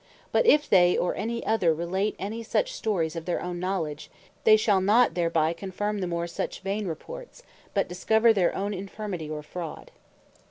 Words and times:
But 0.31 0.47
if 0.47 0.67
they, 0.67 0.97
or 0.97 1.13
any 1.15 1.45
other, 1.45 1.75
relate 1.75 2.15
any 2.17 2.41
such 2.41 2.73
stories 2.73 3.15
of 3.15 3.25
their 3.25 3.39
own 3.39 3.59
knowledge, 3.59 4.09
they 4.45 4.57
shall 4.57 4.81
not 4.81 5.13
thereby 5.13 5.53
confirm 5.53 5.99
the 5.99 6.07
more 6.07 6.25
such 6.25 6.61
vain 6.61 6.87
reports; 6.87 7.43
but 7.75 7.87
discover 7.87 8.33
their 8.33 8.55
own 8.55 8.73
Infirmity, 8.73 9.29
or 9.29 9.43
Fraud. 9.43 9.91